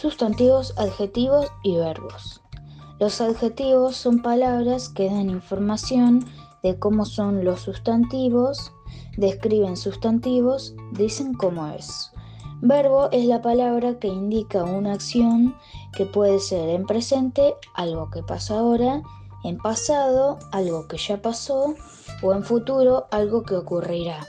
[0.00, 2.40] Sustantivos, adjetivos y verbos.
[2.98, 6.24] Los adjetivos son palabras que dan información
[6.62, 8.72] de cómo son los sustantivos,
[9.18, 12.12] describen sustantivos, dicen cómo es.
[12.62, 15.54] Verbo es la palabra que indica una acción
[15.92, 19.02] que puede ser en presente, algo que pasa ahora,
[19.44, 21.74] en pasado, algo que ya pasó,
[22.22, 24.26] o en futuro, algo que ocurrirá.